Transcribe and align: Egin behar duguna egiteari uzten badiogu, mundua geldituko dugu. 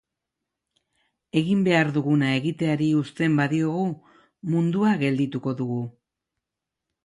Egin 1.41 1.61
behar 1.67 1.91
duguna 1.97 2.31
egiteari 2.39 2.89
uzten 3.01 3.37
badiogu, 3.43 3.87
mundua 4.55 4.99
geldituko 5.07 5.57
dugu. 5.65 5.81